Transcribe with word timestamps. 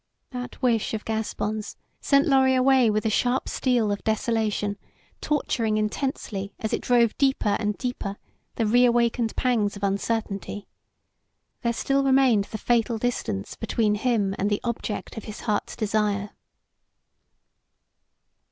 That 0.31 0.59
wish 0.63 0.95
of 0.95 1.05
Gaspon's 1.05 1.77
sent 1.99 2.25
Lorry 2.25 2.55
away 2.55 2.89
with 2.89 3.03
the 3.03 3.09
sharp 3.11 3.47
steel 3.47 3.91
of 3.91 4.03
desolation, 4.03 4.79
torturing 5.21 5.77
intensely 5.77 6.55
as 6.57 6.73
it 6.73 6.81
drove 6.81 7.15
deeper 7.19 7.55
and 7.59 7.77
deeper 7.77 8.17
the 8.55 8.65
reawakened 8.65 9.35
pangs 9.35 9.75
of 9.75 9.83
uncertainty. 9.83 10.67
There 11.61 11.71
still 11.71 12.03
remained 12.03 12.45
the 12.45 12.57
fatal 12.57 12.97
distance 12.97 13.55
between 13.55 13.93
him 13.93 14.33
and 14.39 14.49
the 14.49 14.59
object 14.63 15.17
of 15.17 15.25
his 15.25 15.41
heart's 15.41 15.75
desire. 15.75 16.31